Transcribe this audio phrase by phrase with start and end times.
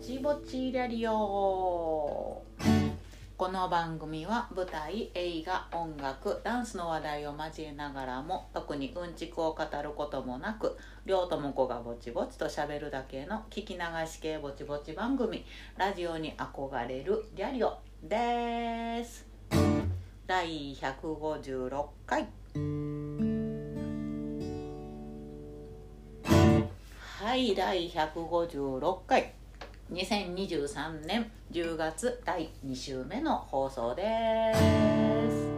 [0.00, 1.12] ちぼちラリオ。
[3.36, 15.44] この番組は舞台映画音楽ダンスの話題を交えながらも特にうんちくを語ることもなく両友子がぼちぼちとしゃべるだけの聞き流し系ぼちぼち番組
[15.76, 19.26] ラジオに憧れるリャリオです。
[20.26, 22.28] 第156回。
[27.20, 29.37] はい第156回。
[29.92, 35.48] 2023年10月第2週目の放送です。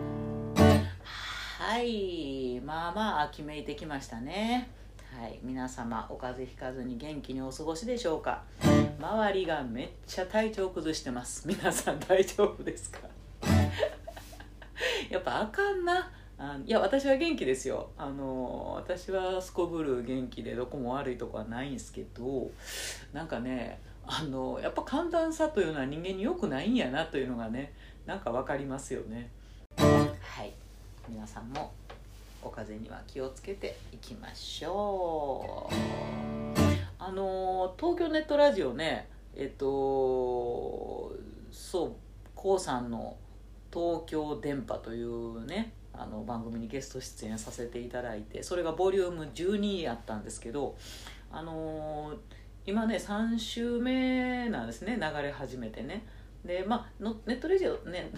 [1.59, 2.61] はい。
[2.65, 4.70] まあまあ秋めいてきましたね。
[5.19, 5.41] はい。
[5.43, 8.45] 皆様お風邪ひかずに元気にお過ごしでしょうか？
[9.01, 11.48] 周りがめっちゃ体調崩してます。
[11.48, 13.01] 皆さん大丈夫ですか？
[15.11, 16.09] やっぱあかんな。
[16.39, 17.91] あいや私は元気ですよ。
[17.98, 22.48] あの私はすこぶる元気でどこも悪いとこはないんですけど
[23.12, 23.81] なんかね
[24.12, 27.72] あのやっぱ寒暖差というのは人間に良くないんやなというのがね
[28.06, 29.30] なんか分かりますよね。
[29.77, 30.53] はい。
[31.08, 31.72] 皆さんも
[32.42, 35.75] お風邪には気をつけていきましょう。
[36.98, 41.14] あの東京ネットラジオねえっと
[41.53, 41.91] そう
[42.34, 43.16] k o さんの
[43.72, 50.77] 「東京電波」というねあの番組にゲスト出演させていただいてそれがボリューム12やったんですけど
[51.31, 52.16] あのー、
[52.70, 56.06] 今ね3週目なんですね流れ始めてね。
[56.44, 56.90] でまあ
[57.26, 58.12] ネットレジオね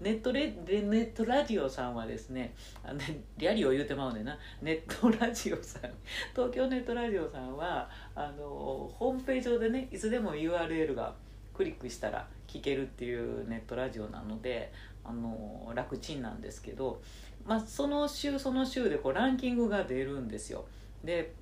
[0.00, 2.54] ネットレネットラジオさんはですね
[2.84, 3.00] あの
[3.36, 4.38] リアリを言うてまうねんな。
[4.62, 5.90] ネットラジオさん。
[6.34, 8.46] 東京ネットラジオさんはあの
[8.94, 11.12] ホームページ上でねいつでも URL が
[11.52, 17.02] クリックしたら聞けるっていうネットラジオなのであの楽ちんなんですけど、
[17.44, 20.64] まあ、その週その週でこうランキングが出るんですよ。
[21.02, 21.34] で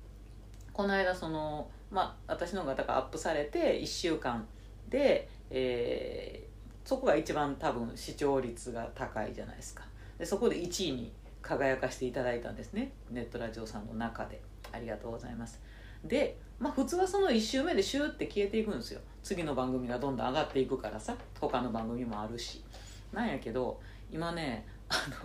[0.73, 4.47] この間その、まあ、私の方がだからアップされて1週間
[4.89, 9.83] で、えー、そこが一番多分視聴率が高いじゃないですか。
[10.17, 12.93] でそこで1位に輝かせていただいたんですね。
[13.09, 14.41] ネットラジオさんの中で。
[14.71, 15.59] ありがとうございます。
[16.03, 19.01] で、まあ、普通はその1週目でシューって消えていくんですよ。
[19.21, 21.15] 次の番組がどんどん上がっていくからさ。
[21.39, 22.63] 他の番組もあるし。
[23.11, 23.79] なんやけど
[24.09, 25.15] 今ねあの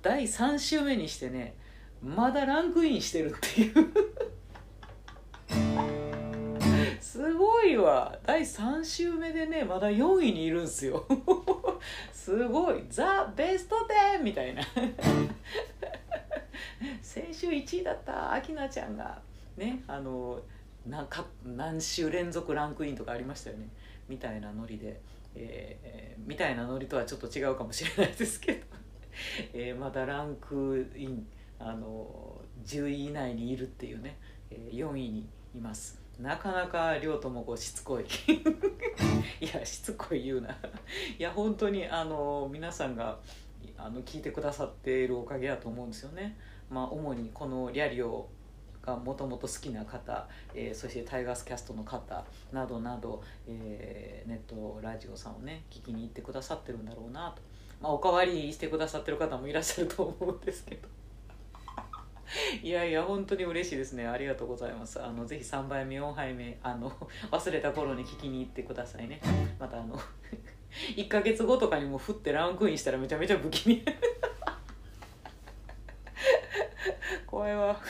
[0.00, 1.54] 第3週目にしてね
[2.02, 3.92] まだランクインしてるっていう。
[7.10, 8.16] すごいわ。
[8.24, 11.04] 第3週目でねまだ4位にいるんすよ。
[12.14, 12.84] すごい。
[12.88, 13.74] ザ・ベスト
[14.14, 14.62] 10みたいな。
[17.02, 19.20] 先週1位だったアキナちゃんが。
[19.56, 20.40] ねあの
[20.86, 23.70] なんか何週連続ランクインとかありましたよね。
[24.08, 25.00] みたいなノリで。
[25.34, 28.66] えー、みたいなノリとはちょっと違うかもしれないですけど、
[29.52, 31.26] えー、まだランクイン
[31.58, 34.16] あの10位以内にいるっていうね、
[34.48, 35.99] えー、4位にいます。
[36.20, 38.04] なかなか亮ともこうしつこい。
[39.40, 40.50] いやしつこい言うな。
[41.18, 43.18] いや本当にあの皆さんが
[43.78, 46.36] あの聞いてくださっているおかげだと思うんですよね。
[46.68, 48.28] まあ主にこのリャリオ
[48.82, 57.42] がもともと好きな方、えー、そしてタイガースキャストの方などなど、えー、ネットラジオさんをね聞きに行ってくださってるんだろうなと、
[57.80, 60.99] まあ、おかわりしてくださってる方もいらっしゃると思うんですけど。
[62.62, 64.06] いやいや本当に嬉しいですね。
[64.06, 65.02] ありがとうございます。
[65.02, 66.90] あのぜひ3杯目4杯目あの
[67.30, 69.20] 忘れた頃に聞きに行ってくださいね。
[69.58, 69.98] またあの
[70.96, 73.84] 1か月後とかにも振ってランクインしたらめちゃめちゃ不気味。
[77.26, 77.80] 怖いわ。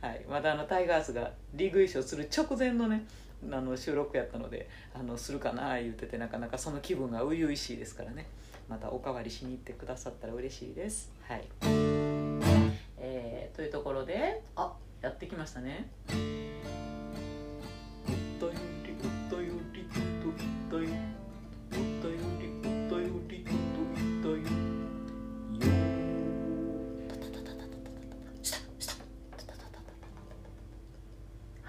[0.00, 0.24] はい。
[0.28, 3.04] またあのタイガースがリーグ優勝する直前のね
[3.52, 8.26] あの収録やったのであのするかな言っててなかなかその気分が初々しいですからね。
[8.68, 11.10] またおかわりしに行ってくださったら嬉しいです。
[11.22, 12.17] はい。
[13.38, 15.88] えー、というところであやってきましたね。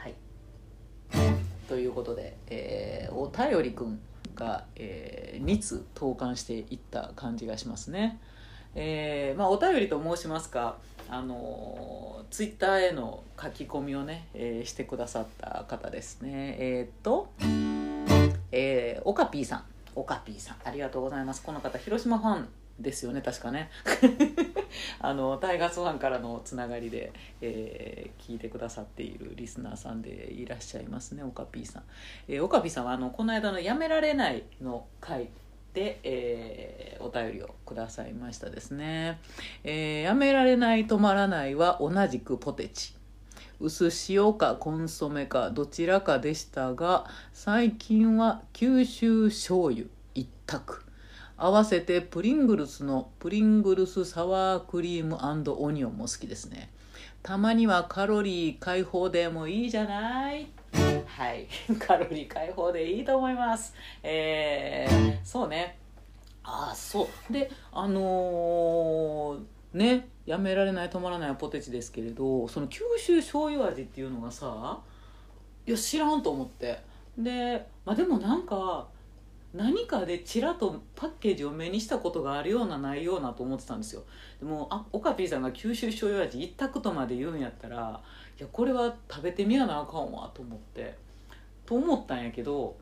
[0.08, 0.16] い。
[1.90, 4.00] うことで、えー、お便りくん
[4.36, 8.20] が、えー、2通投函していった感じがしますね。
[8.76, 10.78] えーまあ、お便りと申しますか、
[11.10, 16.56] あのツイッターへの書き込みをね、えー、してくださった方ですね。
[16.60, 17.30] えー、っと、
[18.52, 19.64] えー、オカピーさん。
[19.96, 20.58] オカピーさん。
[20.64, 21.42] ありがとうございます。
[21.42, 22.50] この方、広島ファン
[22.80, 23.70] ですよね確かね
[25.00, 27.12] あのタイガースファンからのつながりで、
[27.42, 31.84] えー、聞いてくださっているリスナーさんでいらっしゃいますねオカピーさん、
[32.28, 35.30] えー、オカピーさんはあのこの間の「やめられない」の回
[35.80, 39.18] で、えー、お便りをくださいましたですね、
[39.64, 42.94] えー、やめられない止まらないは同じくポテチ。
[43.62, 49.86] 薄塩かコンソメかどちらかでしたが最近は九州醤油
[50.16, 50.84] 一択。
[51.38, 56.70] 合わせてプリングルスのプリングルスサワークリームオニオンも好きですね。
[57.24, 60.48] たまにはカロリー解放でもいいじゃない。
[61.10, 61.48] はい。
[61.80, 63.74] カロリー解放でいいと思います。
[64.04, 65.78] えー、そうね。
[66.44, 67.34] ああそう。
[67.34, 74.80] であのー、ねやめられない止まらないポテチですけれどその九州醤油味っていうのがさ
[75.66, 76.80] いや知らんと思って。
[77.18, 78.88] でまあでもなんか
[79.54, 84.04] 何かでちらっとパッケージを目にしたことがあるようなないようなと思ってたんですよ。
[84.40, 88.02] でもあオカピーさんが九州醤油味一択とまで言うんやったら
[88.38, 90.96] いやこれは食べてみやなあかんわと思って
[91.66, 92.78] と思ったんやけど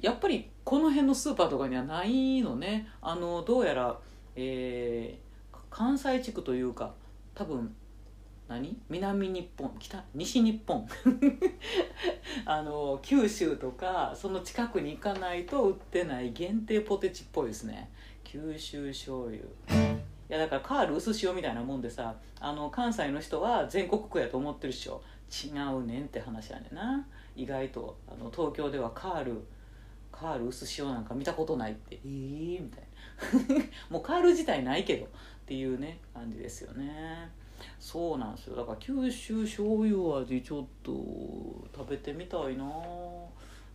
[0.00, 2.88] やっぱりこの辺のスーパーとかにはないのね。
[3.00, 3.96] あのどうやら、
[4.34, 6.92] えー、関西地区というか
[7.34, 7.72] 多分
[8.50, 8.76] 何？
[8.88, 10.84] 南日本北西日本。
[12.44, 17.90] あの九州とかその近くに行かないと売ってない限定ポテチっぽいですね。
[18.24, 19.36] 九州醤油。
[19.36, 19.40] い
[20.28, 25.00] やだからカール薄塩みたいなもんでさあの関西の人は全国区やと思ってるっしょ。
[25.30, 27.06] 違うねんって話やねんな。
[27.36, 29.44] 意外とあの東京ではカール
[30.10, 31.94] カール薄塩なんか見たことないって。
[31.94, 33.64] ええー、みたいな。
[33.90, 35.06] もうカール自体ないけど。
[35.06, 35.08] っ
[35.50, 37.28] ていうね感じですよね。
[37.78, 38.56] そうなんですよ。
[38.56, 40.92] だから九州醤油味ちょっと
[41.76, 42.64] 食べてみたいな。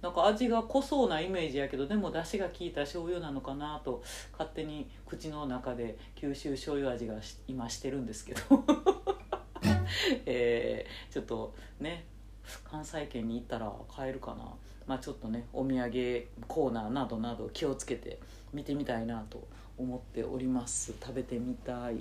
[0.02, 4.04] なんか味が濃そうなイメージやけどでも出汁が効いた醤油なのかなと
[4.34, 7.16] 勝手に口の中で九州醤油味が
[7.48, 8.42] 今してるんですけど。
[10.26, 12.06] えー、ちょっとね
[12.64, 14.54] 関西圏に行ったら買えるかな。
[14.88, 18.20] まあちょっとねお土産コーナーなどなど気をつけて
[18.54, 19.48] 見てみたいなと
[19.78, 20.94] 思っております。
[21.02, 21.96] 食べてみたい。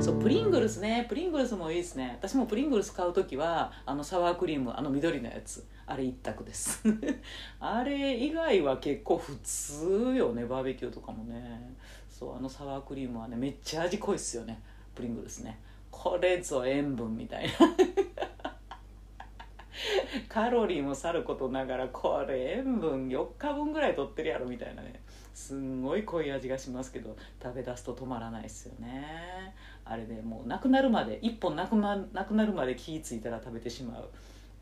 [0.00, 1.06] そうプリングルスね。
[1.08, 2.18] プリングルスもいいですね。
[2.20, 5.66] 私もプリングルス買う時はあのサワークリームあの緑のやつ。
[5.86, 6.82] あれ一択です。
[7.58, 10.46] あれ以外は結構普通よね。
[10.46, 11.74] バーベキューとかもね。
[12.08, 14.62] そうあのサワークリームはねめっちゃ味濃いっすよね。
[14.94, 15.58] プリングルスね。
[15.90, 17.50] これぞ塩分みたいな。
[20.28, 25.00] カロリーもさることながらこれ塩分4日分ぐらい取ってるやろみたいなね。
[25.34, 29.54] すんごい濃い味がしますけど食べ出すと止まらないですよね。
[29.84, 34.08] あれでもうなくなるまで1本なく,、ま、なくなるまで気ぃ付いたら食べてしまう。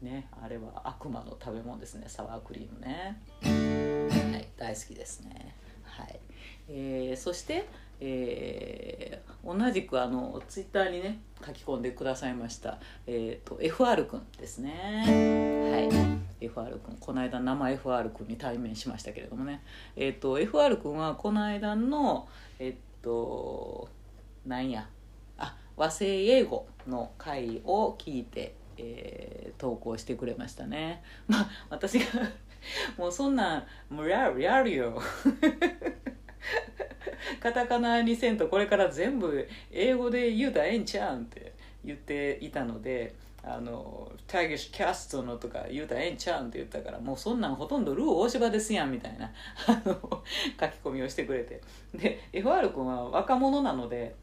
[0.02, 2.04] ねあれは悪魔の食べ物ですね。
[2.08, 3.20] サワークリームね。
[3.42, 5.54] はい大好きですね。
[5.84, 6.18] はい。
[6.68, 7.66] えー、そして
[8.04, 14.72] えー、同じくあのツイッターにね書き込んでくださいました、えーと、FR 君ですね。
[15.70, 15.78] は
[16.40, 16.48] い。
[16.48, 19.62] FR 君この間生 FR 君に対面しましたけれどもね。
[19.94, 22.28] えっ、ー、と FR 君はこの間の
[22.58, 23.88] えっ、と
[24.44, 24.88] なんや。
[25.38, 31.04] あ和製英語の回を聞いて、えー、投稿してくれましたね。
[31.28, 32.04] まあ私が
[32.98, 35.00] もうそんなんもうやるやるよ。
[37.40, 41.52] カタカナにせんとこれから全部英語で言うたらええんちゃうんって
[41.84, 49.32] 言っていたのであのタイギッシュキャストのとか言うたらええんちゃうんって言ったからもうそんなんほとんどルー大芝ですやんみたいな
[49.66, 51.60] あの書き込みをしてくれて。
[51.94, 54.14] で FR 君は若者なので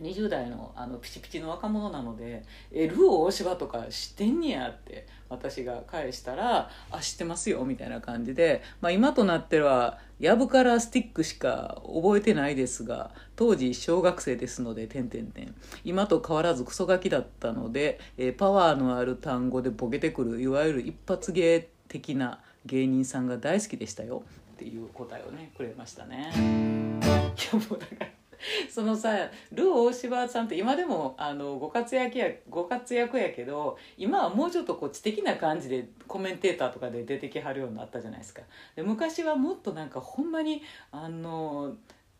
[0.00, 24.22] 20代のあのピチピチの若者なので「えルー大柴とか知ってんねや」って私が返したら「あ知ってますよ」みたいな感じで、まあ、今となってはやぶからスティックしか覚えてないですが当時小学生ですので点点点今と変わらずクソガキだったので、え、パワーのある単語でボケてくるいわゆる一発芸的な芸人さんが大好きでしたよ
[24.54, 26.30] っていう答えをねくれましたね。
[26.34, 28.21] いやもうだから
[28.68, 38.42] そのさルー大柴さんって今でもあのご活躍やご活躍やけど今はもうちょっとこう知的な感じでコメンテーターとかで出てきはるようになったじゃないですか。
[38.76, 41.76] で昔はもっとなんかほんまにあの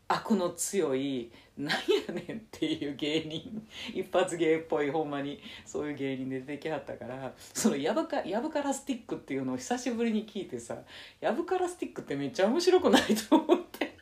[0.09, 10.76] 悪の強いなんやねんっていう芸人一発芸っぽいほんまにそういう芸人で出てきはったからそのやぶかやぶからスティックっていうのを久しぶりに聞いてさ
[11.21, 13.93] やぶからスティックってめっちゃ面白くないと思って。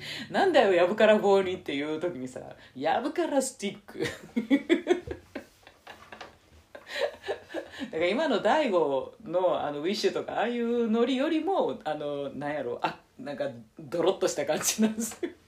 [0.30, 2.40] なんだよやぶから棒にっていう時にさ
[2.74, 4.00] やぶからスティック。
[7.90, 15.30] だから今の大悟のあのウィッシュとかああいうノリよりもあのなんやろあなんかドロッとした感じなんですよ。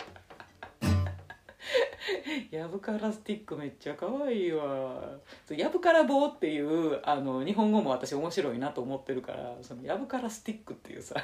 [2.51, 5.19] やぶからスティックめっちゃ可愛いわ。
[5.51, 11.15] やぶから棒っていうあの日本語も私面白いなと思ってるからそのやぶからスティックっていうさ。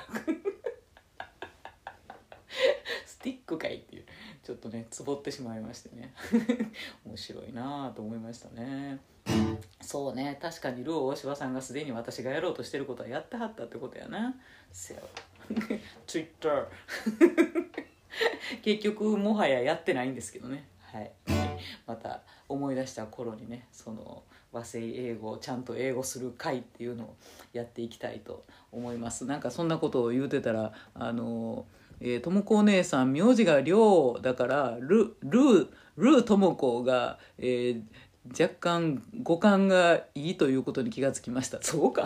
[3.19, 4.05] スティックかいっていう
[4.45, 6.15] ちょっとねつぼってしまいましてね。
[7.05, 9.01] 面白いなと思いましたね。
[9.81, 14.37] そうね確かにルー大柴さんがすでに私がやろうとしてることはやってはったってことやな。
[14.71, 15.01] せや
[16.07, 16.69] Twitter
[18.63, 20.69] 結局もはややってないんですけどね。
[20.81, 21.11] はい。
[21.89, 24.23] また思い出した頃にねその
[24.53, 27.17] 和製英語をちゃんと英語する会っていうのを
[27.53, 29.25] やっていきたいと思います。
[29.25, 31.67] なんかそんなことを言うてたらあの
[32.01, 41.59] えともこお姉さん名字がりょうだからる、る、るともこが、えー、若干五感がいいということに気がつきました。
[41.63, 42.05] そうか。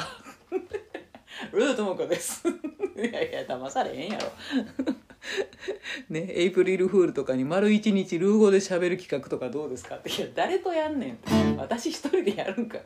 [1.52, 2.44] ルーともこです。
[2.96, 4.26] いやいや騙されへんやろ。
[6.08, 9.96] ね、エイプリルフールとかに丸一日ルー語で喋る企画とかどうですか？
[9.96, 11.18] っていや誰とやんね
[11.52, 12.78] ん私一人でやるんか。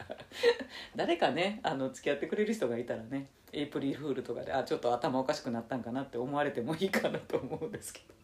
[0.95, 8.15] 誰かねあの付き合ってくれる人がいたらねエイプリルフールとかであちょっと頭おかしくなったんかなって思われてもいいかなと思うんですけど。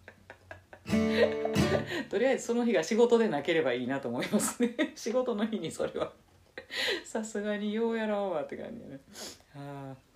[2.10, 4.74] とりあえずその日が仕事でなければいいなと思いますね。
[4.94, 6.12] 仕事の日にそれは。
[7.04, 9.00] さすがにようやろうわって感じね。
[9.54, 10.11] はあ。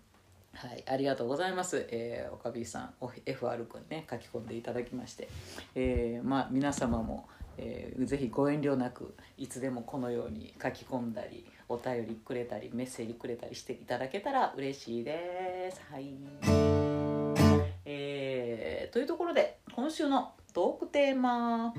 [0.57, 1.87] はい、ありがとうございます。
[1.91, 5.29] えー、おかびさん、FR 君ね、書き込んでいただきまして、
[5.75, 15.83] えー、まあ皆様も、えー、ぜひご遠慮なくいつでもこのように書き込んだり、お便りくれたり、メッセージくれたりしていただけたら嬉しいです。
[15.91, 16.15] はい。
[17.85, 21.75] えー、というところで今週のトークテーマ。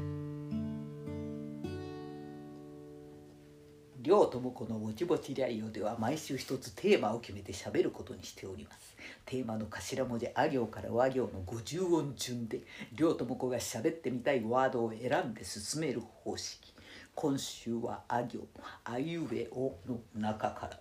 [4.07, 8.95] 両友子のぼちぼちライオでは毎週一つテーマを決めて喋ることにしております。
[9.25, 12.61] テーマの頭文字あ行から和行の50音順で
[12.95, 16.73] 両友子が喋ってみたいワードを選んで進める方式。
[17.15, 18.47] 今週はあ行
[18.85, 20.79] あいうえおの中から。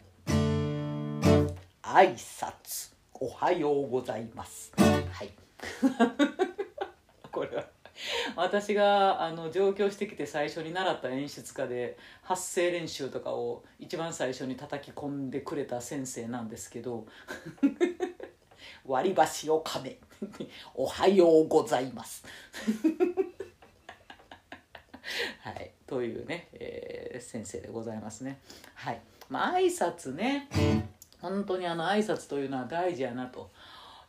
[1.83, 2.92] 挨拶。
[3.14, 4.71] おはようございます。
[4.76, 5.33] はい。
[7.33, 7.75] これは
[8.36, 17.06] 私があの上京してきて最初に習った演出家で発声練習とかを一番最初に叩き込んでくれた先生なんですけど
[18.84, 19.98] 割り箸をかめ。
[20.74, 22.24] おはようございます。
[25.40, 25.72] はい。
[25.86, 28.40] というね、えー、先生でございますね。
[28.74, 29.00] はい。
[29.28, 30.48] まあ挨拶ね。
[31.20, 33.50] 本当にあの挨拶というのは大事やなと、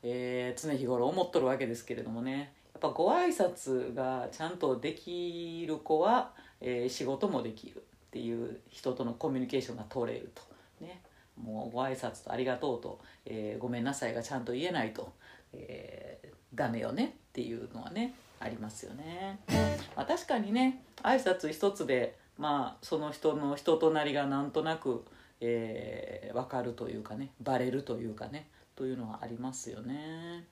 [0.04, 2.54] えー、常日頃思っとるわけですけれどもね。
[2.78, 6.32] っぱご挨拶がちゃんとできる子は、
[6.62, 7.82] えー、仕事もできるっ
[8.12, 10.44] ていう人とのコミュニケーションが取れると
[10.86, 11.02] ね
[11.36, 15.12] もうご挨拶とありがとうと、えー、ごめんなさいがちゃんと言えないと、
[15.54, 19.40] えー、ダメよねっていうのはねありますよね。
[19.96, 25.04] まあ、確かにね挨拶一つでまあその人の人となりがなんとなく、
[25.42, 30.46] えー、分かるというかねバレるというかねというのはありますよね。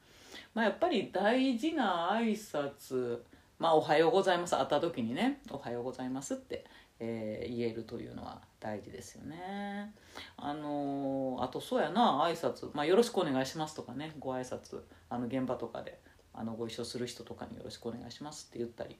[0.53, 3.21] まあ、やっぱり大事な挨拶
[3.57, 6.65] まあ、おはようございます会った時にね「おはようございます」って、
[6.99, 9.93] えー、言えるというのは大事ですよね。
[10.37, 15.99] あのー、あとそうやな挨拶まあよろしくお願いしますとかねご挨拶あの現場とかで
[16.33, 18.97] あのご一緒する人とかによろしくお願いしますって言ったり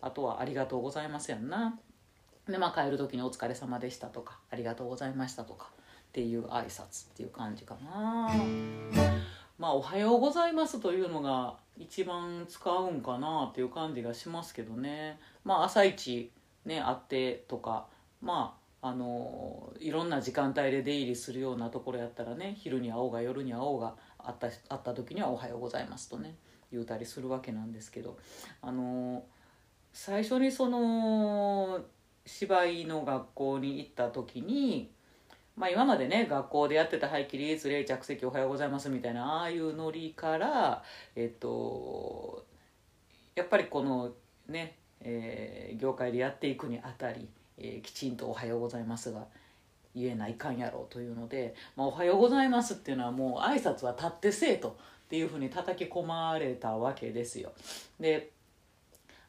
[0.00, 1.78] あとはありがとうございますやんな。
[2.48, 5.70] でまあ帰る時にお疲れ様でしたとかありがとうございましたとか
[6.08, 8.30] っていう挨拶っていう感じかな。
[9.58, 15.18] まあ「おはようございます」というのが一番使うんかなっていう感じがしますけどね。
[15.44, 16.32] まあ朝一
[16.64, 17.88] ねあってとか
[18.20, 26.36] まああのいろんな時間帯で出入りするようなところやったらね昼に会おうが夜に会おうがあったあった時には「おはようございます」とね
[26.70, 28.16] 言うたりするわけなんですけど。
[28.62, 29.24] あの
[29.92, 31.80] 最初にその
[32.24, 34.92] 芝居の学校に行った時に
[35.58, 40.84] まあ、今までね学校でやってた「はい起立礼着席おはようございます」みたいなああいうノリから
[41.16, 42.46] えっと
[43.34, 44.12] やっぱりこの
[44.46, 49.26] ね、えー、業界でやっていくにあたり、えー、きちんと「おはようございます」が
[49.96, 57.52] 言えないかんやろうというので「まあ、おはようございます」っていうのはもう挨拶は立ってせえとっていうふうに叩き込まれたわけですよ。
[57.98, 58.30] で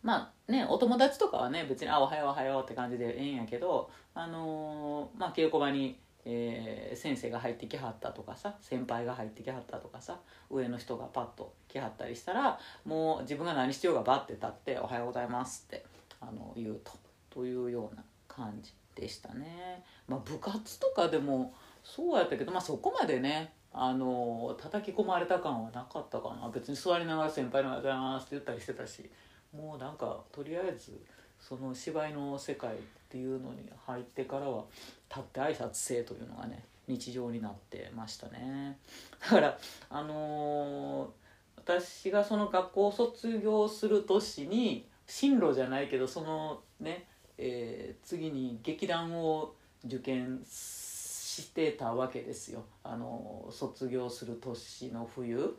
[0.03, 15.85] まあねお友達とかはね別に「あおはようおはよう」って感じでええんやけどあのー、まあ稽古場にえー、先生が入ってきはったとかさ先輩が入ってきはったとかさ上の人がパッと来はったりしたらもう自分が何しようがバッて立って「おはようございます」って
[16.19, 16.91] あの言うと
[17.29, 19.83] というような感じでしたね。
[20.07, 29.09] まあ、部活とかでもそうやったけど、まあ、そこまでねあの叩き込まれた感はなかったかな別に座りながら先輩の「おはようございます」って言ったりしてたし
[29.55, 30.99] もうなんかとりあえず
[31.39, 34.65] その芝居の世界っていうのに入ってからは
[35.09, 38.77] 立って挨拶せというのがね日常になってましたね。
[39.19, 39.57] だから
[39.89, 41.09] あのー、
[41.57, 47.05] 私がその学校を卒業する年に進路じゃないけどそのね、
[47.37, 49.53] えー、次に劇団を
[49.85, 52.63] 受験してたわけですよ。
[52.83, 55.55] あの卒業する年の冬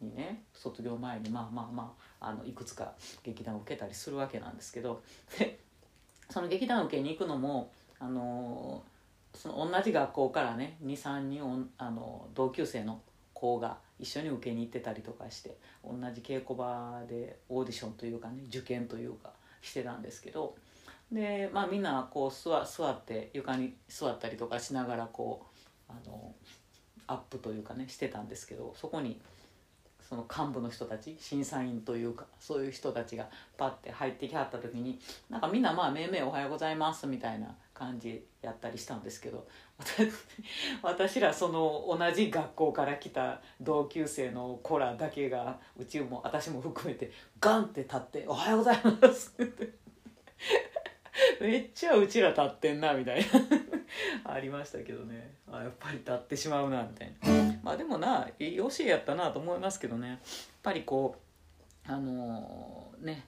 [0.00, 2.92] にね卒業前にまあまあまああのいくつか
[3.22, 5.02] 劇団を受けたりするわけなんですけど。
[5.38, 5.58] で
[6.30, 8.82] その劇団受けに行くのもあの
[9.34, 13.00] その同じ学校からね23人あの同級生の
[13.32, 19.30] 子が一緒に受けに行ってたりとかして同じ稽古場でオーディションというかね受験というか
[19.62, 20.54] してたんですけど
[21.12, 25.46] でまあみんなこう座座って床に座ったりとかしながらこ
[25.88, 26.34] うあの
[27.06, 29.20] アップというかねしてたんですけどそこに
[30.08, 39.46] その幹部の人たち審査員というかそういう人たちがパッて入ってきはった時になんかみんなまあ「めいめいおはようございます」みたいな感じやったりしたんですけど
[40.82, 49.80] 私らその同じ学校から来た同級生の子らだけがうちも私も含めてガンって立って「おはようございます」って。
[51.40, 54.32] めっちゃうちら立ってんなみたいな。
[54.32, 55.34] ありましたけどね。
[55.50, 57.58] あやっぱり立ってしまうなみたいな。
[57.62, 60.08] まあでもないい教えやったなと思いますけどね。
[60.08, 60.18] やっ
[60.62, 61.16] ぱりこ
[61.88, 63.22] うあのー、ねやっ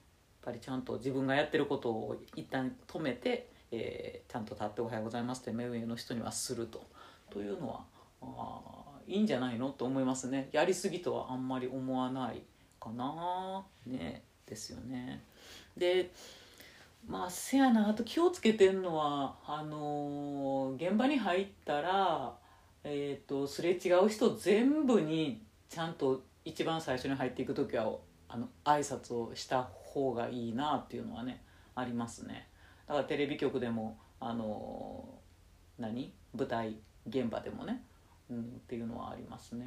[0.45, 6.85] ぱりちゃんと自分がやってることを一旦止めて、えー、ちゃんと立って「おはようございます」って目上の人にはすると。
[7.29, 7.83] というのは
[8.21, 10.49] あいいんじゃないのと思いますね。
[10.51, 12.43] やりすぎとはあんまり思わない
[12.79, 13.65] かな。
[13.87, 14.23] ね。
[14.45, 15.23] ですよね。
[15.75, 16.11] で
[17.07, 17.89] まあせやな。
[17.89, 22.37] あと気をつけてんのはあのー、現場に入ったら、
[22.83, 27.91] えーと、すれ違う人全部にちゃんと一番最初に入っていく時は
[28.29, 31.41] あの挨拶をした方がいいなっていうのはね
[31.75, 32.47] ありますね。
[32.87, 35.03] だからテレビ局でもあの、
[35.77, 36.13] 何？
[36.35, 36.75] 舞台
[37.07, 37.83] 現場でもね、
[38.29, 39.65] うん、っていうのはありますね。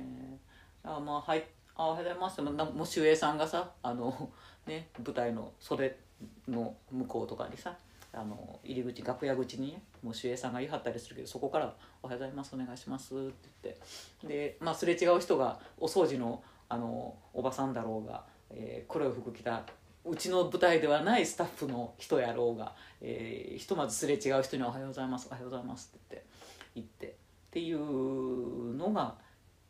[0.82, 1.44] だからまあはい
[1.76, 4.30] あおはようございますももし上さんがさあの
[4.66, 5.96] ね舞台の袖
[6.48, 7.76] の向こうとかにさ
[8.12, 14.26] あの入り口楽屋口にねもう守衛さんが言い張ったりするけどそこから「おはようございますお願いします」って言って。
[14.26, 19.62] で、まあ、すれ違う人がお掃除のあのおばさんだろうが、えー、黒い服着た
[20.08, 26.24] うちの舞台ではないスタッフの人やろうが、えー、ひとまずすれ違う人に「おはようございますおはようございます」って
[26.74, 29.14] 言って言ってっていうのが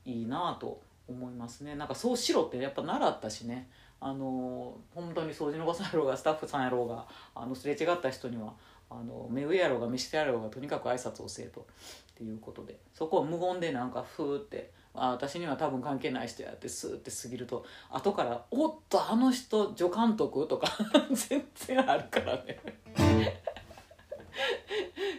[0.05, 1.77] いいなと思いますね。
[1.77, 3.71] なんかそうしろってやっぱ習ったしね。
[4.01, 8.53] あの本当に掃除のおばさんやろうがスタッフさんやろうがあのすれ違った人には
[8.91, 11.65] あの目上やろうが見してやろうがとにかく挨拶をせえとっ
[12.15, 12.79] ていうことで。
[12.93, 20.67] そこを無言でなんかふーってあ私には多分関係ない人やってスーって過ぎると後から「おっとあの人助監督?」とか
[21.11, 22.59] 全然あるからね。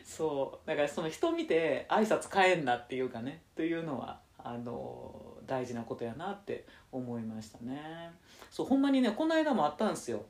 [0.04, 0.68] そう。
[0.68, 8.12] だからその人見て挨拶変えんなっていうかねというのはあの大事なことやなって思いましたね。
[8.50, 10.26] そうほんまにねこの間もあったんですよ。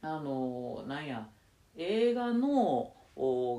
[0.00, 1.28] あのなんや
[1.76, 2.92] 映画の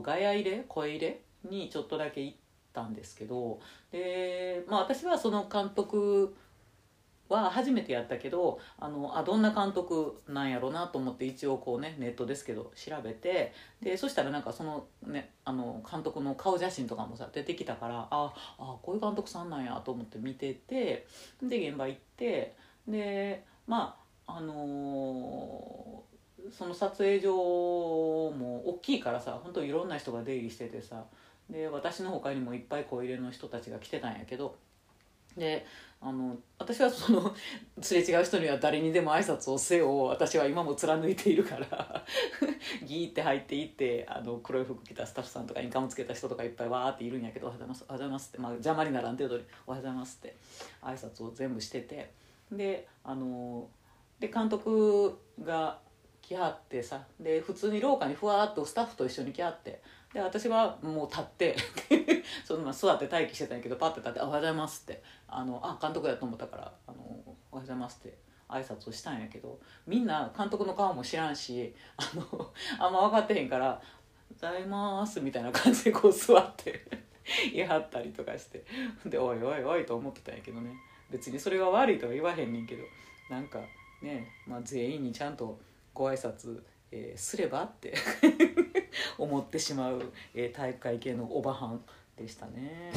[0.04, 2.38] ガヤ入れ声入れにちょっとだけ行っ
[2.74, 3.60] たんですけど
[3.92, 6.36] でまあ私はその監督
[7.30, 21.08] は初めてやったけどあのあどんな監督なんやろうなと思って一応こうねネットですけど調べてでそしたらなんかその,、ね、あの監督の顔写真とかもさ出てきたからああこういう監督さんなんやと思って見てて
[21.42, 22.56] で現場行って
[22.88, 23.96] でま
[24.28, 27.34] ああのー、その撮影所
[28.32, 31.04] も大きいからさ本当いろんな人が出入りしててさ
[31.50, 34.56] で私の他にもいっぱい小入れの人たちが来てたんやけど
[35.38, 35.66] で
[36.00, 37.34] あの私はその
[37.82, 42.04] すれ違う人には誰にでも挨拶をせよ私は今も貫いているから
[42.86, 50.36] ギーって入っていってあの黒い服着たスタッフさんとかインカムつけた人とかいっぱいわーっているんやけど「おはようございます」おはようございますって、まあ、邪魔にならん程度に「おはようございます」って
[50.82, 52.24] 挨拶を全部してて。
[52.52, 53.68] であの
[54.20, 55.80] で監督が
[56.22, 59.82] 来はってさで普通に廊下にふわーっとスタッフと一緒に来はって
[60.14, 61.56] で私はもう立って
[62.46, 73.82] そのまま座って待機してたんやけどパッて立って「おはようございます」ってあのあ監督やと思ったから「あのおはようございます」って挨拶をしたんやけどみんな監督の顔も知らんしあのあんま分かってへんから
[74.30, 76.86] 「ございます」みたいな感じでこう座って
[77.52, 78.64] 言い張ったりとかして
[79.06, 80.76] で「おいおいおい」と思ってたんやけどね。
[81.10, 82.84] 別にそれが悪いとは言わへんねんけど
[83.30, 83.60] なんか
[84.02, 85.60] ね、まあ、全員にちゃんと
[85.94, 87.94] ご挨拶、えー、すればって。
[89.18, 90.02] 思ってしまう、
[90.34, 91.84] えー、体育会系のおばはん
[92.18, 92.92] でしたね。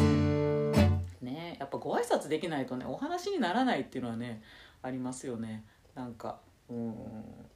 [1.22, 4.42] ねやっぱご挨拶できないとねお話にならないっていうのはね
[4.82, 5.64] ありますよね。
[5.94, 6.92] なんかうん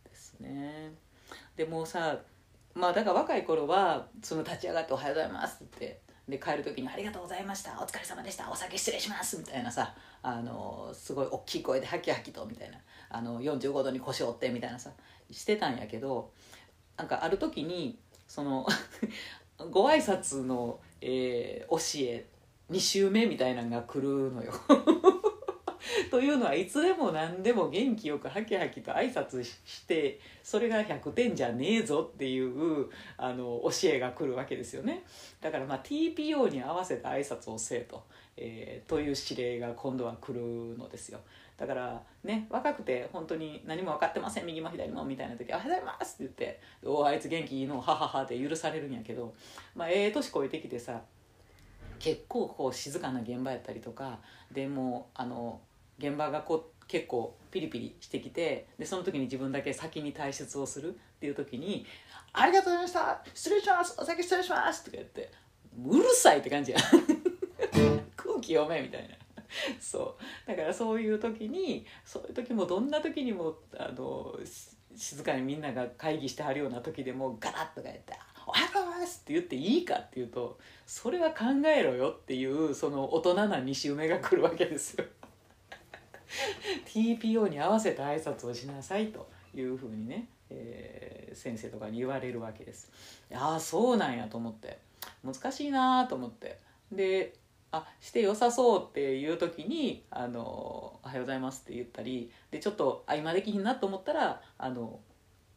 [0.04, 0.92] ですね。
[1.56, 2.18] でもさ
[2.74, 7.72] まあだから若い頃はその立ち上がって「おはようございます」ってで帰る時に「ありがとうございました。
[7.80, 8.50] お疲れ様でした。
[8.50, 12.78] お酒失礼します」みたいなさあのすごい大きい声でハキハキとみたいな。
[13.12, 14.92] あの45度に腰折ってみたいなさ
[15.30, 16.32] してたんやけど
[16.96, 17.98] なんかある時に
[18.30, 18.64] その
[19.72, 22.24] ご挨拶の、えー、教え
[22.70, 24.52] 2週目みたいなのが来るのよ。
[26.12, 35.02] というのはいつでも何でも元気よくハキハキと挨拶してそれが100点じゃねえぞっていうあの教えが来るわけですよね
[35.40, 38.04] だからまあ TPO に合わせた挨拶をせえと、
[38.36, 41.20] えー、という指令が今度は来るのですよ
[41.60, 44.46] だからね若くて本当に何も分かってません。
[44.46, 49.34] 右も左もみたいな時「おはようございます」って言って「おあいつ元気いいのははは」って許されるんやけど
[49.76, 51.02] まあええ年越えてきてさ
[51.98, 54.20] 結構こう静かな現場やったりとか
[54.50, 55.60] でもあの
[55.98, 61.84] 現場がこう結構ピリピリしてきてでその時に自分だけ先に退出をするっていう時に
[62.32, 65.30] 「ありがとうございました失礼しますお先失礼します」とか言って
[65.86, 66.78] うるさいって感じや。
[68.16, 69.19] 空気読めみたいな。
[69.80, 74.38] そうだからそういう時にそういう時もどんな時にもあの
[74.96, 78.14] 静かにみんなが会議してはるような時でもガラッとかやって
[78.46, 85.04] 「おはようございます」って言っていいかっていうとそれは考えろよっていうその大人な2週目が来るわけですよ。
[86.86, 92.90] TPO に合わせた挨拶をしなさいというふうにね、えー、先生とかに言われるわけです。
[93.32, 94.78] ああそうなんやと思って
[95.24, 96.58] 難しいなと思って
[96.92, 97.34] で
[97.72, 105.00] あして良さそうっていう時に「あのおはようございます」って言ったりでちょっとあ今できひんなと思ったらあの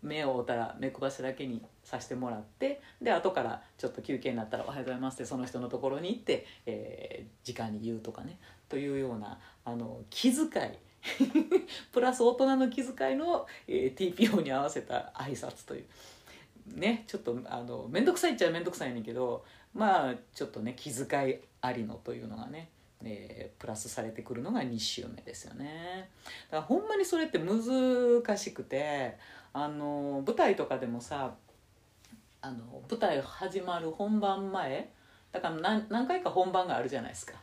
[0.03, 8.37] 目を追ったら目くばしだけにさしてもらってで後からちょっと休憩になったら「おはようございます」ってその人のところに行って、えー、時間に言うとかね。
[8.69, 10.77] というようなあの気遣い。
[11.91, 15.85] プラス大人の気遣いの、えー、TPO に合わせた挨拶という。
[16.65, 22.69] ねちょっとあの面倒くさいっちゃ面倒くさいねんけどまあちょっとね気遣いありのというのがね、
[23.03, 26.09] えー、プラスされてくるのが2週目ですよね。
[26.51, 29.17] だからほんまにそれって難しくて
[29.53, 31.33] あの舞台とかでもさ
[32.41, 32.57] あの
[32.89, 34.89] 舞台始まる本番前
[35.31, 37.33] だから何何回か本番があるじゃないですか。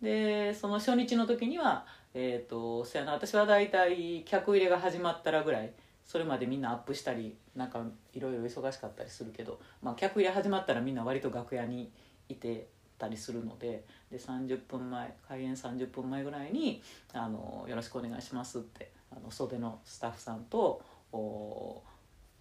[0.00, 1.84] でその初日の時には
[2.14, 5.70] え、ー、とそやな私は大体客入れが始まったらぐらい
[6.06, 7.84] それまでみんなアップしたりなんか
[8.14, 11.90] いろいろ忙しかったりするけど、まあ、客入れ始まったらみんな割と楽屋に
[12.28, 16.82] いてたりするのでで30分前開演30分前ぐらいに
[17.12, 20.82] あの「よろしくお願いします」ってあの袖のスタッフさんと
[21.12, 21.82] お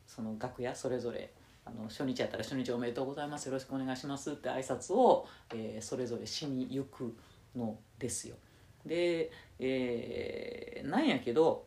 [0.07, 1.31] その楽屋それぞれ
[1.65, 7.15] あの初日やったら「初日おめでとうございますよろしくお願いします」って挨拶を、えー、それぞれしに行く
[7.55, 8.35] のですよ。
[8.85, 11.65] で、えー、なんやけど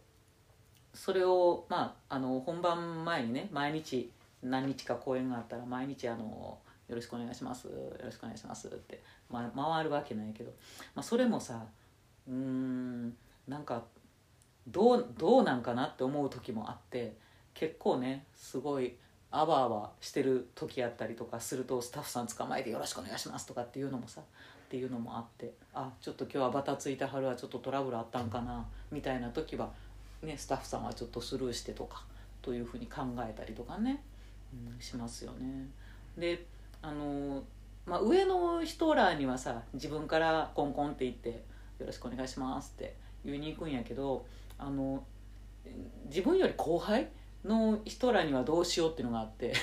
[0.94, 7.72] それを、まあ、あの本番前にね毎日何日か公演があったら毎日あの「よろしくお願いしますよ
[8.02, 10.50] ろしくお願いします」って、ま、回るわけないけど、
[10.94, 11.64] まあ、それもさ
[12.26, 13.84] うーんなんか
[14.66, 17.16] どうどうなんかなって思う時もあって
[17.54, 18.96] 結構ねすごい
[19.30, 24.24] あわあわしてる時やったりとかするとスタッフさん捕まえて「よろしくお願いします」とかっていうのもさっ
[24.70, 29.70] ていうのもあってあちょっと今日はバタついた春はちょっとトラブルあったんかなみたいな時は
[30.22, 32.04] ね、スタッフさんはちょっとスルーしてとか
[32.42, 34.02] というふうに考えたりとかね、
[34.52, 35.68] うん、しますよね。
[36.16, 36.44] で
[36.82, 37.42] あの、
[37.86, 41.44] まあ、上の人らにはさ自分からコンコンって言って
[41.78, 44.26] 「よろしくお願いします」って言いに行くんやけど
[44.58, 45.04] あの
[46.06, 47.08] 自分より後輩
[47.44, 49.54] の人らにはどうしようっていうのがあって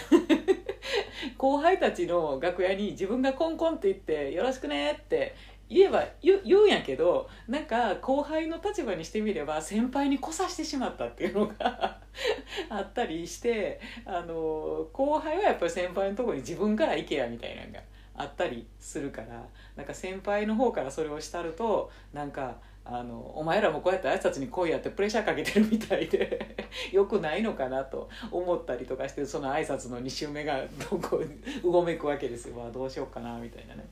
[1.38, 5.36] 後輩たちの楽屋に自分がコンコンって言って「よろしくね」って
[5.70, 12.00] 言えば言言うんやけどなんか後輩の立場にしてみれば先輩にこさしてしまったっていうのが
[12.70, 17.80] あったりしてあの後輩はやっぱり先輩のとこに自分から行けやみたいなのが
[18.18, 19.44] あったりするから
[19.76, 26.56] なんか先輩の方からそれをしたるとなんかあのお前らもこうやって挨拶に来いやってプレッシャーかけてるみたいで
[26.94, 31.18] よくないのかなと思ったりとかしてその挨拶の2週目がどこ
[31.64, 33.86] うごめくわけですよ、まあ、どうしようかなみたいなね。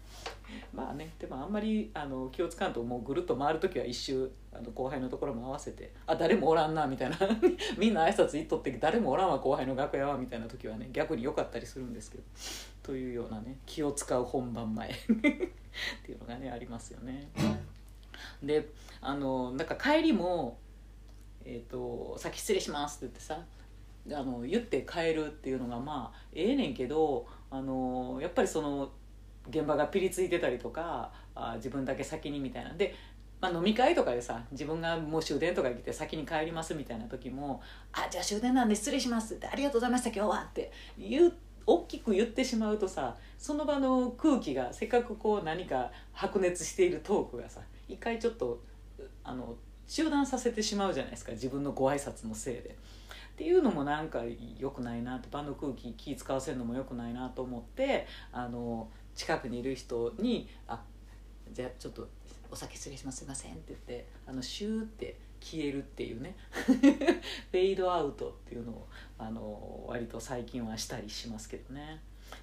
[0.71, 7.17] まあねでもあんまりあの気をつかんともうぐるっと回る時は一周あの後輩のところも合わせてあ誰もおらんなみたいな
[7.75, 12.23] みんな挨拶行っとって誰もおらんわ後輩の楽屋はみたいな時はね逆に良かったりするんですけど
[12.83, 17.31] というようなね気を使う本番前っていうのがねありますよね。
[18.41, 18.69] で
[19.01, 20.57] あのなんか帰りも
[21.45, 23.45] 「えーと、先失礼します」って言ってさ
[24.11, 28.91] あの言って帰るっていうのがまあええねんけどあのやっぱりその
[29.49, 32.71] 現場がピリついてたりとかあ自分だけ先にみたいな。
[32.71, 32.95] んで、
[33.41, 41.33] まあ、飲み会とかでさ自分がもう終電とか来て先に帰りますみたいな時も「あじゃあ終電なんで失礼します」って「ありがとうございました今日は」って言う
[41.65, 48.61] 大きく言ってしまうとさその場の空気がせっかくこう何か白熱しているトークがさ一回ちょっと
[49.23, 49.55] あの
[49.87, 51.31] 中断させてしまうじゃないですか。
[51.31, 52.77] 自分のご挨拶のせいで。
[53.33, 54.21] っていうのもなんか
[54.59, 60.83] 良くないなって場の空気気使わせるのも良くないなと思ってあの近くにいる人に「あ
[61.51, 62.07] じゃあちょっと
[62.51, 63.19] お酒失礼します。
[63.19, 66.35] すいません」って言ってあのシューって消えるっていうね。
[66.53, 71.81] フェードアウトっていうのをあの割と最近はしたりしますけどね。
[71.81, 71.99] やっ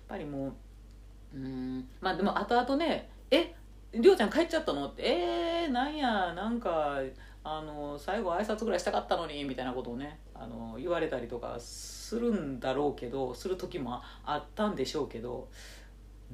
[0.09, 1.88] ぱりもううん。
[2.00, 3.55] まあでも後々ね「え
[3.92, 6.98] りょうちゃん帰っちゃったの?」って「えー、なんやなんか
[7.42, 15.48] あの最後挨拶ぐらいしたかったのに」みたいなことをねあの言われたりとかするんだろうけどする時もあったんでしょうけど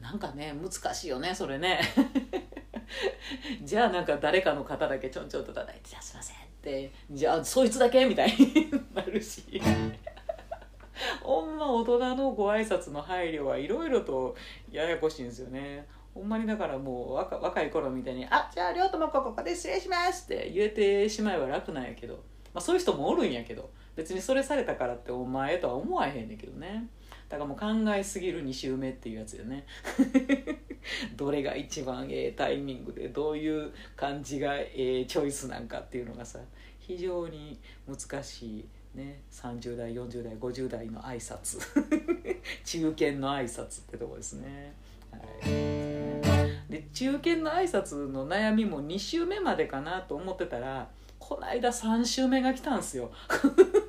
[0.00, 1.80] なんかね難しいよねそれね。
[3.62, 6.92] じゃあなんか誰かの方だけちょんちょんと叩いて「じゃあすいません」って。
[7.10, 8.04] じゃあそいつだけ？
[8.04, 9.60] みたいになるし。
[11.22, 14.34] ほんま大人のご挨拶の配慮はいろいろと
[14.70, 15.86] ややこしいんですよね。
[16.16, 22.20] ほんまにだからもう若若い頃みたいに「あじゃあ亮ともここで失礼します」って言えてしまえば楽なんやけど、ま
[22.54, 26.88] あ、そういう人もおるんやけど別にそれされたからってお前とは思わへんねんけどね。
[27.28, 29.66] だからもう考えすぎる2周目っていうやつよね。
[31.16, 36.38] どれが一番ええタイミングでどういう感じがええチョイスなんかっていうのがさ
[36.78, 39.22] 非常に難しいね。
[39.30, 41.58] 30代40代50代の挨拶。
[42.64, 44.72] 中堅の挨拶ってとこですね。
[45.10, 45.85] はい。
[46.68, 53.10] で中堅の挨拶の悩みも2週目までかなと思ってたらこないだ3週目が来たんすよ。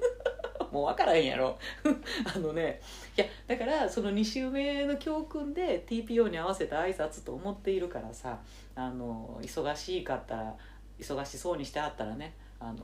[0.72, 1.58] もう分からへんやろ。
[2.36, 2.82] あのね
[3.16, 8.40] いやだからその2週目の教訓で TPO に合わせた挨拶と思っているからさ
[8.76, 10.56] あの忙しかったら
[11.00, 12.80] 忙しそうにしてあったらねあの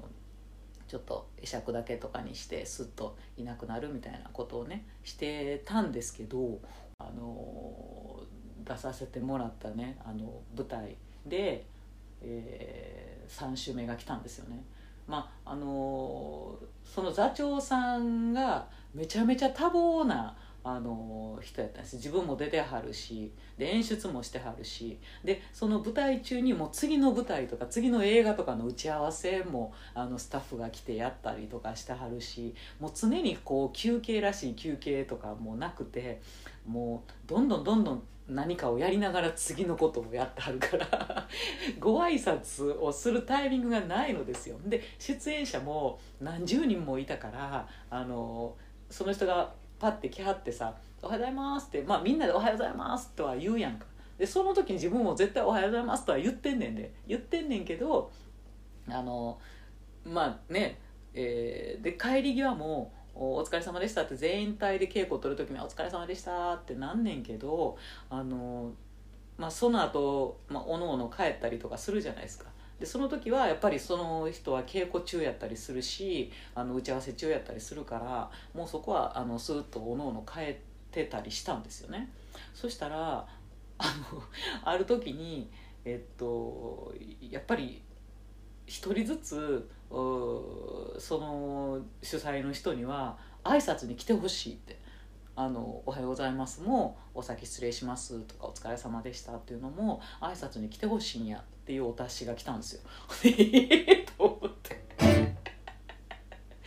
[0.87, 6.59] ちょっと会釈だけとかにしてスッといなくなるみたいなことをねしてたんですけど
[6.99, 8.21] あの
[8.63, 10.95] 出させてもらったねあの舞台
[11.25, 11.65] で、
[12.21, 14.63] えー、3週目が来たんですよね。
[15.07, 36.21] まああのその座長さんがめちゃめちゃ多忙なあの人やったんです自分も出てはるしで演出もしてはるしでその舞台中にも次の舞台とか次の映画とかの打ち合わせもあのスタッフが来てやったりとかしてはるしもう常にこう休憩らしい休憩とかもなくて
[36.65, 41.27] もうどんどんどんどん何かをやりながら次のことをやってはるから
[41.79, 44.57] ご挨拶をするタイミングがないのですよ。
[44.65, 48.55] で出演者も何十人もいたからあの
[48.89, 53.85] その人がパッて来はってさ「おはようございます」ってまあみんなで「おはようございます」とは言うやんか。
[54.17, 58.11] でその時に自分も絶対「おはようございます」とは言ってんねんで言ってんねんけど
[58.87, 59.39] あの
[60.05, 60.79] まあね
[61.13, 67.77] えー、で帰り際もお疲れ様でしたって全員体で稽古を取る時に「お疲れ様でした」ってなんねんけど
[68.09, 68.71] あの、
[69.37, 72.45] まあ、その後、まあおのおの帰ったりとかするじゃないですか。
[72.79, 80.55] でその時はやっぱりその人は稽古中やったりするしあの打ち合わせ中やったりするからもうそこはあのスーッとおのおの帰っ
[80.91, 82.11] てたりしたんですよね。
[82.53, 83.27] そしたら
[83.77, 84.23] あの
[84.63, 85.49] ある時に
[85.85, 87.81] えっとやっぱり
[88.65, 94.79] 一人ずつその主催の人には挨拶に来てほしいって
[95.35, 102.81] 「あのおはようございます」も「お先失礼します」とか「お疲れ様でした」っていうのも挨拶に来てほしいんやっていうお達しが来たんですよ。
[103.25, 104.82] えと思って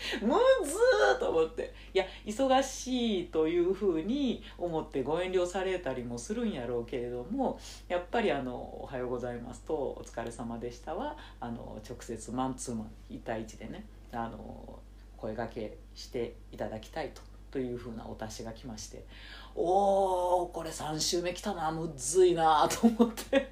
[0.23, 14.79] むずーと思っていや忙しいというふうに思ってご遠慮されたりもするんやろうけれどもやっぱりあの「おはようございます」と「お疲れ様でしたは」あの直接マンツーマン1対1でねあの
[15.17, 17.23] 声がけしていただきたいと。
[17.49, 19.07] というふうなお達しが来まして
[19.55, 23.49] おおこれ3週目来たなむずいなと思って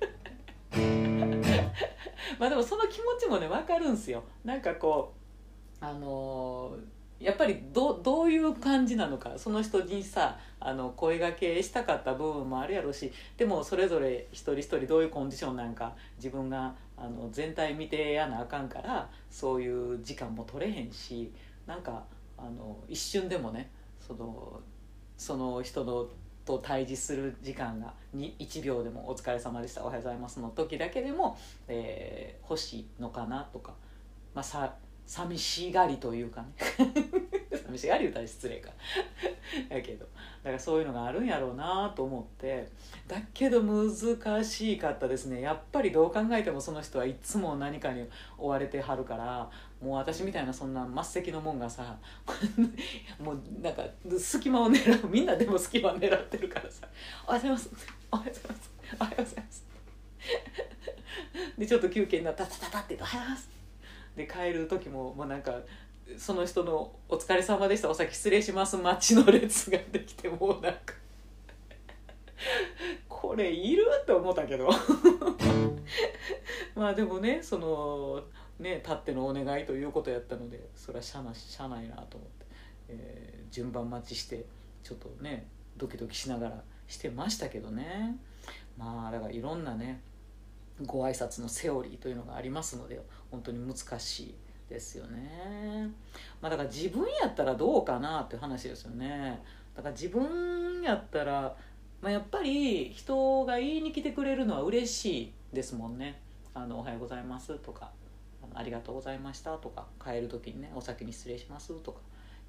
[2.38, 5.23] まあでもその気持ちもね分かるんすよなんかこう
[5.90, 6.76] あの、
[7.20, 21.32] やっぱりどどういう感じなのかその人にさあの声がけしたかった部分もあるやろうしでもそれぞれ一人一人どういうコンディションなんか自分があの全体見てやなあかんからそういう時間も取れへんし
[21.66, 22.04] なんか
[22.36, 23.70] あの一瞬でもね
[24.06, 24.60] その
[25.16, 26.08] その人の
[26.44, 33.72] と対峙する時間が1秒でも「お疲れ様でしたおはようございます」の時だけでも、えー、欲しいのかなとか、
[34.34, 34.74] まあ、さ
[35.06, 36.48] 寂しがりというかね。
[37.66, 38.70] 寂しがり言うたら失礼か。
[39.68, 40.06] やけど。
[40.42, 42.68] だからそういうのがあるんやろうなと思って。
[43.06, 45.40] だけど難しかったですね。
[45.42, 51.96] やっぱりどう考えてもその人はいつも何かに追われてはるからもう私みたいなそんな末席のもんがさ
[53.20, 53.84] もうなんか
[54.18, 55.08] 隙間を狙う。
[55.08, 56.88] みんなでも隙間を狙ってるからさ
[57.26, 57.70] 「おはようございます。
[58.10, 58.70] おはようございます。
[59.00, 59.64] おはようございます」
[61.58, 63.50] でちょっと休憩になったたたたって「おはようございます」
[64.16, 65.54] で帰る時ももうなんか
[66.16, 67.90] その人の「お疲れ様でした。
[67.90, 70.94] お先失礼します」待ちの列ができてもうなんか
[73.08, 74.68] これいると思ったけど。
[76.74, 78.24] まあでもねその
[78.58, 82.46] ねたってのお願いということやったのでそれはしゃなしゃないなと思って、
[82.88, 84.44] えー、順番待ちして
[84.82, 88.16] ちょっとねドキドキしながらしてましたけどね。
[88.76, 90.02] まあだからいろんなね
[90.86, 94.34] ご挨拶のセオリーというのがありますので本当に難しい
[94.68, 95.90] ですよね。
[96.40, 99.40] まあ、だから自分やったらどうかなっていう話ですよね。
[99.76, 101.54] だから自分やったら、
[102.00, 106.20] まあ、やっぱり人が言いに来てくれるのは嬉しいですもんね。
[106.54, 107.90] あのおはようございますとか
[108.54, 111.98] ありがとうございましたとか帰る時にねお先に失礼しますとか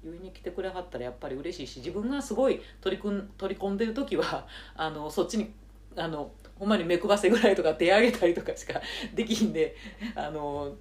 [0.04, 5.52] 言いに来てくれはったらやっぱり嬉しいし自分がすごい取り組ん取り込んでる時はあのそっちに
[5.96, 8.80] あのほんまに目くばせぐらいとか手上げたりとかしか
[9.14, 9.76] できひんで
[10.14, 10.74] あの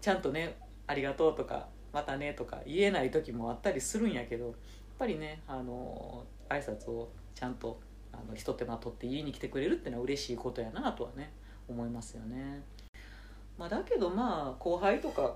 [0.00, 4.54] ちゃんとね「ありがとう」とか「またね」とか言えない時もあったりするんやけどやっ
[4.98, 7.80] ぱりねあの挨拶をちゃんと
[8.12, 11.32] あの一手間取って言いに来てくれるっていうのは嬉しいことやなとはね
[11.68, 12.62] 思いますよね。
[13.58, 15.34] まあ、だけどまあ後輩とか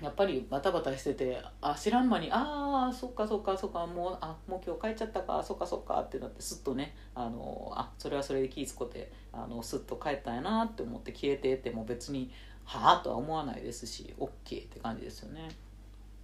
[0.00, 12.30] やっぱりバタバタしててあ知らん間に「ああそっかそっかそっかもうあもう今日帰っちゃったかそっかそっか」ってなってすっとねあのあそれはそれで気ぃ使ってあのすっと帰ったんやなって思って消えてっても別に
[12.64, 15.48] 「はあ?」とは思わないですし OK って感じですよね。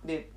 [0.04, 0.30] で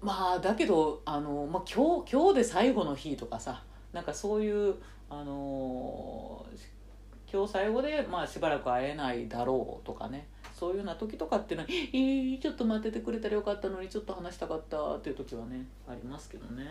[0.00, 3.62] まあだけどあの、まあ、今日今日で最後の日とかさ
[3.92, 4.76] なんかそういう
[5.10, 6.46] あの
[7.30, 10.28] 今日最後で、まあ、しばらく会えないだろうとかね
[10.60, 16.66] そういうような時とかっていうのは「えー、ちょっと待っててくれたらよかったのにちょっと話したかった」っていう時はねありますけどね。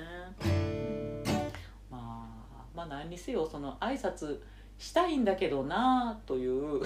[1.90, 4.42] まあ、まあ何にせよその挨拶
[4.78, 6.84] したいんだけどなという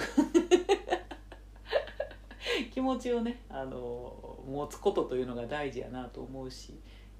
[2.72, 6.78] 気持ちをねあの持つことというのが大事やなと思うしやっ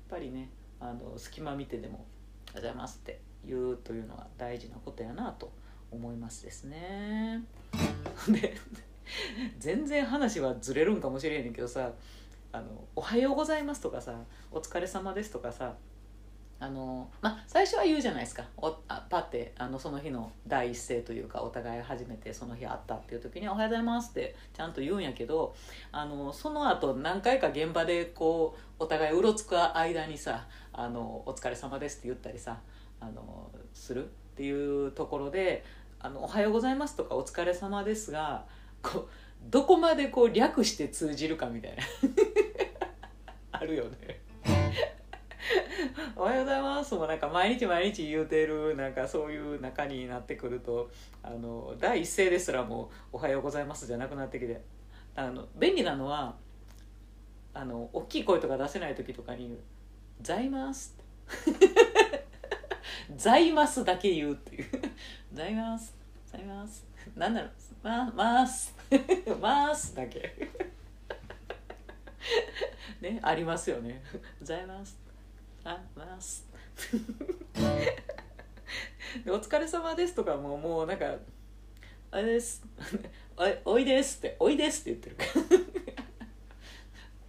[0.09, 0.49] ぱりね
[0.81, 2.07] あの隙間見てでも
[2.55, 5.53] 「おはようございます」って言うというのが大事なことやなと
[5.91, 7.45] 思いますですね。
[8.31, 8.57] で
[9.59, 11.93] 全然話はずれるんかもしれへんけどさ
[12.53, 14.15] 「あのおはようございます」とかさ
[14.51, 15.75] 「お疲れ様です」とかさ
[16.61, 18.45] あのまあ最初は言うじゃないですか。
[18.57, 25.55] おあパッてあのその日の第一声というかお互い初めてその日会ったっていう時に「おはようございます」ってちゃんと言うんやけど
[25.93, 32.61] あのその後何回か現場でこうお互いうろつく間にさ「あのお疲れ様です」って言ったりさ
[33.01, 35.65] あのするっていうところで
[36.01, 38.47] 「あのおはようございます」とか「お疲れ様ですが」
[38.85, 39.09] こう
[39.51, 41.83] どこまでこう略して通じるかみたいな。
[43.53, 44.21] あるよね。
[46.17, 46.95] おはようございます。
[46.95, 50.91] もなんか毎日毎日言うてるなんかそういう中になってくると
[51.23, 54.61] あの第一声ですらも「おはようございます」じゃなくなってきて。
[55.17, 56.35] あの便利なのは
[57.53, 59.57] あの大きい声とか出せない時とかに
[60.21, 60.97] 「ざいます」
[63.17, 64.67] 「ざいます」だけ言うっていう
[65.33, 65.95] 「ざいます」
[66.27, 67.49] 「ざいます」何なの
[67.83, 68.74] ま「ます」
[69.41, 70.35] 「ます」だけ。
[73.01, 74.03] ねありますよね
[74.41, 74.99] 「ございます」
[75.65, 76.47] 「あます」
[79.29, 81.19] 「お疲れ様です」とかももうなんか
[82.11, 82.65] 「あれです」
[83.65, 85.25] お「おいです」って「おいです」って言ってるか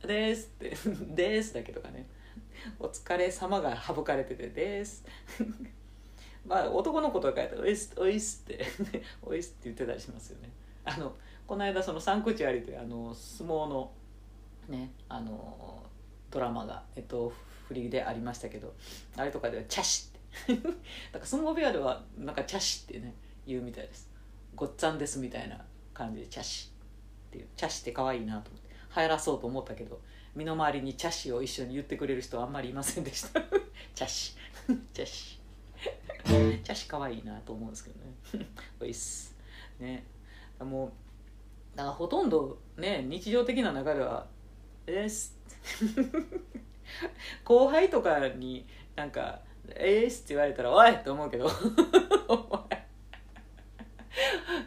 [0.02, 0.08] ら。
[0.08, 0.76] です」って
[1.15, 2.08] 「です」だけとかね
[2.80, 5.04] 「お疲れ様が省かれてて「です」
[6.46, 8.65] まあ男の子とかやったら「おいす」おいすって
[9.22, 10.50] 「おいす」って言ってたりしますよね。
[10.84, 11.15] あの
[11.48, 13.92] この間そのサンクチュアリというあの相撲の
[14.68, 15.84] ねあの
[16.32, 17.32] ドラマがえっと
[17.68, 18.74] 振りでありましたけど
[19.16, 20.16] あれとかでは「チャシ」って。
[20.56, 24.10] だから相撲部屋ではなんか「チャシ」ってね言うみたいです。
[24.56, 26.72] ごっつぁんですみたいな感じで「チャシ」
[27.28, 28.66] っていう「チャシ」って可愛いなと思って。
[28.96, 30.00] 流行らそうと思ったけど
[30.36, 33.42] 身の回りに「チャシ」を一緒に言ってくれる人はあんまりいませんでした。
[33.94, 34.36] チャシ。
[34.94, 35.40] チャシ。
[36.26, 38.00] チャシ可愛いなと思うんですけど
[38.39, 38.48] ね。
[38.80, 39.36] おいっす。
[39.80, 40.06] ね。
[40.60, 40.91] もう
[41.76, 44.28] だからほとんどね日常的な中では
[44.86, 45.38] 「です」
[47.43, 48.65] 後輩とかに
[48.95, 49.41] なんか
[49.76, 51.49] 「えーす」って言われたら「おい!」って思うけど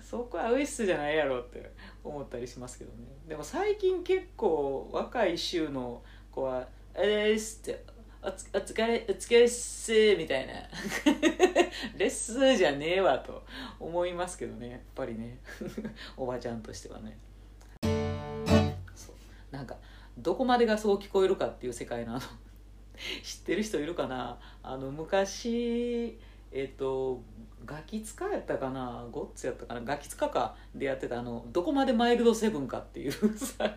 [0.02, 1.72] そこはウイスじゃないやろって
[2.04, 7.84] 思ったりしますけどねでも最近結構若い州の子は「えーす」って
[8.20, 10.54] おつお疲れお疲れっすみたいな。
[11.96, 13.44] レッスンじゃねえわと
[13.78, 15.38] 思いますけどねやっぱりね。
[16.16, 17.16] おばちゃんとしてはね。
[18.96, 19.54] そう。
[19.54, 19.76] なんか
[20.18, 22.20] どこまでがそう聞こえるかっていう世界のあの
[23.22, 24.36] 知ってる人いるかな。
[24.64, 26.18] あの昔
[26.50, 27.22] えっ、と
[27.64, 29.06] ガキ使やったかな。
[29.12, 29.80] ゴッツやったかな。
[29.82, 33.76] ガキ使かでやってたあの「どこまでマイルドセブンか」っていうさ。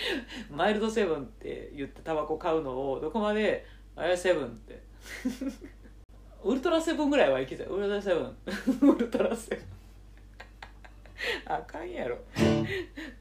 [0.50, 3.66] マイルドセブンって言ってタバコ買うのをどこまで
[3.96, 4.80] 「あれセブン」って。
[6.44, 8.36] ウルトラセブンぐらいはいけたウルトラセブン。
[8.92, 9.64] ウルトラセブン。
[11.46, 12.18] あかんやろ。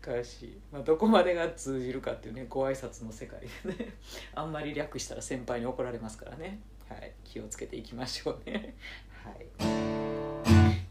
[0.01, 3.47] かし、まあ、どこまでが通じるかっていうねご挨拶の世界で
[3.84, 3.93] ね。
[4.34, 8.76] あんまり略したら先輩に怒られますからね、はい、気をつけていきましょうね。
[9.23, 10.35] はい。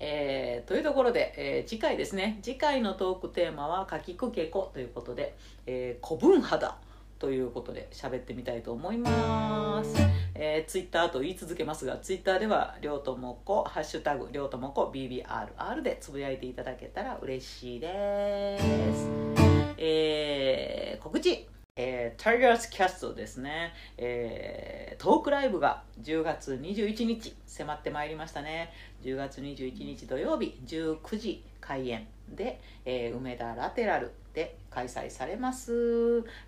[0.07, 5.35] えー、というところで、えー、次回ですね次回のトークテーマは「かきくけこ」ということで、
[5.67, 6.77] えー、古文肌
[7.19, 9.97] ということで喋ってみたいと思います。
[10.35, 19.09] えー、ツイッターと言い続けますが、ツイッターでは、りょうともこ、ハッシュタグ、りょうともこ、BBRR でつぶやいていただけたら嬉しいです。
[19.79, 21.54] えー、告知。
[21.77, 28.73] えー、タイガースキャストですね、えー、トークライブが10月21日迫ってまいりましたね。
[29.03, 35.73] 10月21日土曜日19時開演で、えー、梅田ラテラルで開催されます。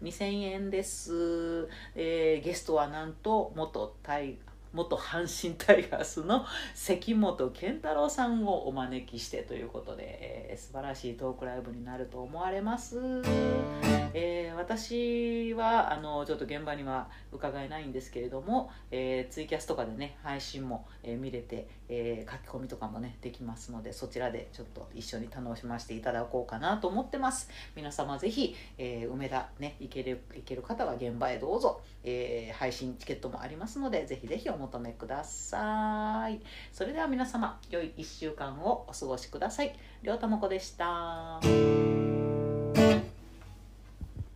[0.00, 4.38] 2000円です、えー、ゲストはなんと元タイ
[4.72, 10.04] 元阪神タイガースの関本健太郎さんをお招きしてということで、
[10.52, 12.96] えー、素晴らしいトークライブになると思われます。
[14.18, 27.50] えー、私はあのちょっと現場には伺えないんですけれども、えー、ツイキャスとかでね配信も、えー、見れて、え書き込みとかもねできますのでそちらでちょっと一緒に楽しませていただこうかなと思ってます。
[27.76, 36.40] 皆様ぜひ、え梅田ね行ける行ける方は現場へどうぞ、え配信チケットもありますのでぜひぜひお求めください。
[36.72, 39.78] それでは皆様良い1週間をお過ごしください。
[40.02, 42.45] りょうたもこでした。